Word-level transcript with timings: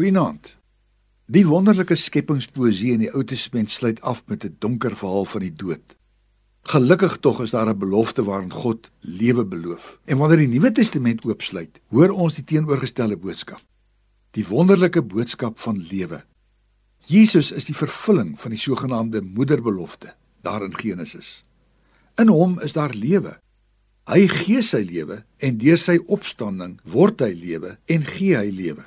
Goeienaand. 0.00 0.54
Die 1.28 1.42
wonderlike 1.44 1.92
skepingspoesie 1.92 2.94
in 2.94 3.02
die 3.02 3.10
Ou 3.12 3.20
Testament 3.20 3.68
sluit 3.68 3.98
af 4.00 4.22
met 4.32 4.44
'n 4.46 4.56
donker 4.58 4.94
verhaal 4.96 5.26
van 5.28 5.40
die 5.44 5.52
dood. 5.52 5.96
Gelukkig 6.72 7.18
tog 7.20 7.42
is 7.42 7.50
daar 7.50 7.68
'n 7.68 7.78
belofte 7.78 8.24
waarin 8.24 8.52
God 8.52 8.90
lewe 9.00 9.44
beloof. 9.44 9.98
En 10.04 10.16
wanneer 10.16 10.38
die 10.38 10.48
Nuwe 10.48 10.72
Testament 10.72 11.24
oopsluit, 11.24 11.80
hoor 11.88 12.10
ons 12.10 12.34
die 12.34 12.44
teenoorgestelde 12.44 13.16
boodskap. 13.16 13.60
Die 14.30 14.46
wonderlike 14.46 15.02
boodskap 15.02 15.60
van 15.60 15.76
lewe. 15.90 16.24
Jesus 17.04 17.50
is 17.52 17.64
die 17.64 17.76
vervulling 17.76 18.40
van 18.40 18.50
die 18.50 18.60
sogenaamde 18.60 19.20
moederbelofte 19.22 20.14
daar 20.40 20.64
in 20.64 20.78
Genesis. 20.78 21.44
In 22.16 22.28
hom 22.28 22.60
is 22.60 22.72
daar 22.72 22.94
lewe. 22.94 23.40
Hy 24.06 24.26
gee 24.28 24.62
sy 24.62 24.82
lewe 24.90 25.24
en 25.36 25.58
deur 25.58 25.78
sy 25.78 25.98
opstanding 26.06 26.80
word 26.84 27.20
hy 27.20 27.32
lewe 27.32 27.78
en 27.84 28.04
gee 28.04 28.36
hy 28.36 28.50
lewe. 28.50 28.86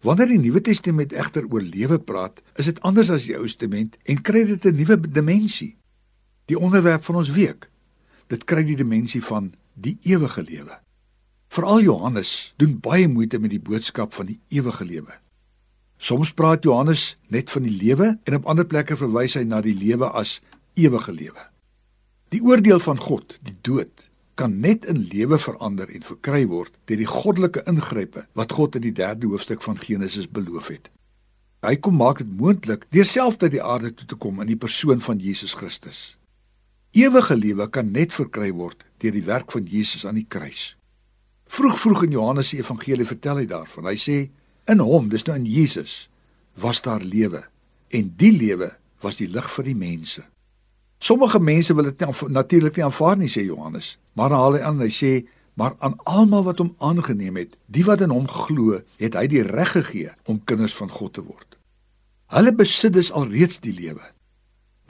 Wanneer 0.00 0.30
die 0.32 0.38
Nuwe 0.40 0.62
Testament 0.64 1.12
egter 1.12 1.44
oor 1.50 1.60
lewe 1.60 1.98
praat, 2.00 2.40
is 2.56 2.70
dit 2.70 2.78
anders 2.88 3.10
as 3.12 3.26
die 3.28 3.36
Ou 3.36 3.44
Testament 3.44 3.98
en 4.08 4.22
kry 4.24 4.46
dit 4.48 4.64
'n 4.64 4.76
nuwe 4.76 4.96
dimensie. 5.00 5.76
Die 6.46 6.58
onderwerp 6.58 7.04
van 7.04 7.16
ons 7.16 7.30
week, 7.30 7.68
dit 8.28 8.44
kry 8.44 8.64
die 8.64 8.76
dimensie 8.76 9.22
van 9.22 9.52
die 9.74 9.98
ewige 10.02 10.42
lewe. 10.42 10.80
Veral 11.48 11.80
Johannes 11.80 12.54
doen 12.56 12.80
baie 12.80 13.08
moeite 13.08 13.38
met 13.38 13.50
die 13.50 13.60
boodskap 13.60 14.12
van 14.12 14.26
die 14.26 14.40
ewige 14.48 14.84
lewe. 14.84 15.18
Soms 15.98 16.32
praat 16.32 16.64
Johannes 16.64 17.18
net 17.28 17.50
van 17.50 17.62
die 17.62 17.76
lewe 17.82 18.18
en 18.24 18.34
op 18.34 18.46
ander 18.46 18.64
plekke 18.66 18.96
verwys 18.96 19.34
hy 19.34 19.42
na 19.42 19.60
die 19.60 19.74
lewe 19.74 20.08
as 20.08 20.40
ewige 20.74 21.12
lewe. 21.12 21.50
Die 22.28 22.40
oordeel 22.42 22.78
van 22.78 22.98
God, 22.98 23.38
die 23.42 23.56
dood, 23.60 24.09
kan 24.40 24.56
net 24.64 24.86
in 24.88 25.02
lewe 25.12 25.36
verander 25.38 25.90
en 25.92 26.06
verkry 26.06 26.46
word 26.48 26.72
deur 26.88 27.00
die 27.02 27.10
goddelike 27.10 27.64
ingrype 27.68 28.24
wat 28.38 28.56
God 28.56 28.78
in 28.80 28.86
die 28.86 28.94
3de 28.96 29.28
hoofstuk 29.28 29.60
van 29.66 29.78
Genesis 29.80 30.30
beloof 30.30 30.70
het. 30.72 30.88
Hy 31.60 31.74
kom 31.76 31.98
maak 32.00 32.22
dit 32.22 32.32
moontlik 32.40 32.86
deur 32.94 33.08
self 33.08 33.36
tot 33.36 33.52
die 33.52 33.62
aarde 33.62 33.92
toe 33.92 34.08
te 34.08 34.16
kom 34.16 34.40
in 34.40 34.48
die 34.48 34.58
persoon 34.60 35.04
van 35.04 35.20
Jesus 35.20 35.52
Christus. 35.60 36.16
Ewige 36.96 37.36
lewe 37.36 37.68
kan 37.70 37.92
net 37.92 38.16
verkry 38.16 38.48
word 38.56 38.86
deur 39.04 39.12
die 39.14 39.26
werk 39.28 39.52
van 39.52 39.68
Jesus 39.68 40.06
aan 40.08 40.16
die 40.18 40.26
kruis. 40.26 40.74
Vroeg 41.50 41.76
vroeg 41.78 42.06
in 42.06 42.16
Johannes 42.16 42.50
se 42.50 42.62
evangelie 42.62 43.06
vertel 43.06 43.42
hy 43.42 43.48
daarvan. 43.50 43.90
Hy 43.90 43.98
sê 44.00 44.18
In 44.70 44.78
hom, 44.84 45.08
dis 45.10 45.24
nou 45.26 45.34
in 45.34 45.48
Jesus, 45.48 46.08
was 46.54 46.82
daar 46.84 47.02
lewe 47.02 47.42
en 47.90 48.12
die 48.20 48.30
lewe 48.30 48.68
was 49.02 49.16
die 49.18 49.26
lig 49.32 49.48
vir 49.50 49.66
die 49.66 49.78
mense. 49.78 50.22
Sommige 51.00 51.40
mense 51.40 51.74
wil 51.74 51.86
dit 51.88 52.02
natuurlik 52.28 52.76
nie 52.76 52.84
aanvaar 52.84 53.16
nie 53.16 53.28
sê 53.32 53.46
Johannes, 53.46 53.94
maar 54.12 54.34
haal 54.36 54.58
hy 54.58 54.64
aan 54.68 54.82
hy 54.84 54.90
sê 54.92 55.12
maar 55.56 55.74
aan 55.84 55.96
almal 56.08 56.44
wat 56.44 56.60
hom 56.60 56.74
aangeneem 56.78 57.36
het, 57.40 57.56
die 57.66 57.84
wat 57.84 58.04
in 58.04 58.12
hom 58.12 58.28
glo, 58.28 58.78
het 59.00 59.16
hy 59.16 59.26
die 59.28 59.42
reg 59.44 59.72
gegee 59.74 60.12
om 60.28 60.38
kinders 60.44 60.76
van 60.76 60.92
God 60.92 61.16
te 61.16 61.24
word. 61.24 61.58
Hulle 62.32 62.52
besit 62.56 62.94
dus 62.94 63.10
alreeds 63.16 63.58
die 63.64 63.74
lewe. 63.74 64.04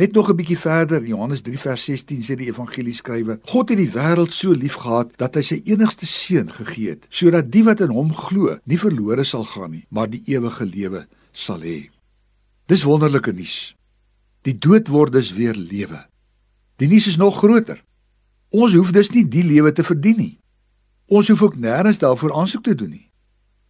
Net 0.01 0.13
nog 0.13 0.31
'n 0.31 0.37
bietjie 0.37 0.59
verder, 0.59 1.05
Johannes 1.05 1.43
3 1.43 1.59
vers 1.59 1.85
16 1.85 2.23
sê 2.23 2.35
die 2.37 2.51
evangelieskrywer: 2.51 3.39
God 3.43 3.69
het 3.69 3.79
die 3.79 3.93
wêreld 3.93 4.33
so 4.33 4.53
liefgehad 4.53 5.17
dat 5.17 5.35
hy 5.35 5.43
sy 5.43 5.61
enigste 5.65 6.07
seun 6.07 6.51
gegee 6.51 6.91
het, 6.91 7.07
sodat 7.09 7.51
die 7.53 7.65
wat 7.65 7.81
in 7.81 7.91
hom 7.91 8.15
glo, 8.15 8.59
nie 8.65 8.79
verlore 8.79 9.25
sal 9.25 9.45
gaan 9.45 9.71
nie, 9.71 9.87
maar 9.91 10.11
die 10.11 10.23
ewige 10.27 10.65
lewe 10.65 11.07
sal 11.33 11.61
hê. 11.61 11.91
Dis 12.67 12.83
wonderlike 12.83 13.33
nuus. 13.33 13.77
Die 14.49 14.57
dood 14.57 14.89
word 14.89 15.13
dus 15.13 15.33
weer 15.37 15.55
lewe. 15.55 16.07
Die 16.81 16.89
nuus 16.89 17.11
is 17.11 17.19
nog 17.21 17.37
groter. 17.43 17.83
Ons 18.51 18.75
hoef 18.75 18.93
dus 18.97 19.11
nie 19.13 19.27
die 19.29 19.45
lewe 19.45 19.73
te 19.73 19.85
verdien 19.85 20.17
nie. 20.17 20.35
Ons 21.11 21.29
hoef 21.29 21.43
ook 21.43 21.59
nêrens 21.61 22.01
daarvoor 22.01 22.35
aansoek 22.41 22.65
te 22.65 22.75
doen 22.75 22.91
nie. 22.91 23.07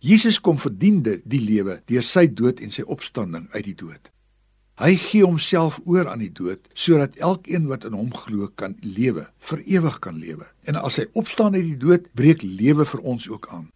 Jesus 0.00 0.38
kom 0.40 0.56
verdiende 0.58 1.18
die 1.28 1.40
lewe 1.42 1.80
deur 1.90 2.04
sy 2.06 2.24
dood 2.32 2.60
en 2.64 2.70
sy 2.72 2.86
opstanding 2.86 3.48
uit 3.52 3.64
die 3.66 3.76
dood. 3.76 4.12
Hy 4.80 4.94
gee 4.96 5.26
homself 5.26 5.76
oor 5.84 6.08
aan 6.08 6.22
die 6.22 6.32
dood 6.32 6.70
sodat 6.72 7.18
elkeen 7.20 7.66
wat 7.68 7.84
in 7.84 7.96
hom 7.98 8.08
glo 8.16 8.48
kan 8.56 8.78
lewe, 8.80 9.26
vir 9.36 9.60
ewig 9.66 9.98
kan 10.00 10.16
lewe. 10.16 10.46
En 10.64 10.78
as 10.80 10.96
hy 11.02 11.04
opstaan 11.12 11.58
uit 11.58 11.66
die 11.74 11.80
dood, 11.82 12.06
breek 12.16 12.40
lewe 12.46 12.86
vir 12.88 13.02
ons 13.04 13.26
ook 13.28 13.50
aan. 13.52 13.66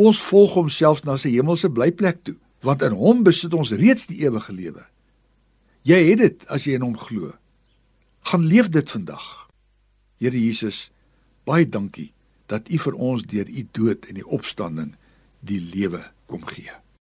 Ons 0.00 0.22
volg 0.30 0.54
hom 0.56 0.70
selfs 0.72 1.04
na 1.04 1.18
sy 1.20 1.34
hemelse 1.34 1.68
blyplek 1.68 2.22
toe, 2.24 2.38
want 2.64 2.80
in 2.86 2.96
hom 2.96 3.20
besit 3.26 3.52
ons 3.52 3.74
reeds 3.76 4.08
die 4.08 4.22
ewige 4.24 4.54
lewe. 4.56 4.86
Jy 5.86 6.00
het 6.10 6.20
dit 6.20 6.42
as 6.52 6.66
jy 6.68 6.76
in 6.76 6.84
hom 6.84 6.96
glo. 6.98 7.32
Gaan 8.28 8.44
leef 8.44 8.68
dit 8.68 8.90
vandag. 8.90 9.26
Here 10.20 10.36
Jesus, 10.36 10.90
baie 11.48 11.64
dankie 11.64 12.10
dat 12.52 12.68
U 12.68 12.80
vir 12.82 12.98
ons 13.00 13.24
deur 13.24 13.48
U 13.48 13.62
dood 13.72 14.08
en 14.10 14.18
die 14.20 14.26
opstanding 14.26 14.92
die 15.40 15.60
lewe 15.72 16.02
kom 16.28 16.44
gee. 16.50 16.72